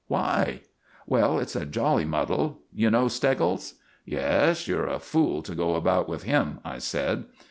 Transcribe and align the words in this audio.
"Why?" 0.07 0.61
"Well, 1.05 1.37
it's 1.37 1.55
a 1.55 1.63
jolly 1.63 2.05
muddle. 2.05 2.61
You 2.73 2.89
know 2.89 3.07
Steggles?" 3.07 3.75
"Yes, 4.03 4.67
you're 4.67 4.87
a 4.87 4.97
fool 4.97 5.43
to 5.43 5.53
go 5.53 5.75
about 5.75 6.09
with 6.09 6.23
him," 6.23 6.57
I 6.65 6.79
said. 6.79 7.25